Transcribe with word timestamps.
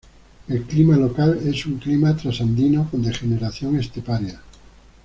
El 0.47 0.63
clima 0.63 0.97
local 0.97 1.39
es 1.47 1.67
un 1.67 1.77
clima 1.77 2.17
trasandino 2.17 2.89
con 2.89 3.03
degeneración 3.03 3.77
esteparia. 3.77 4.41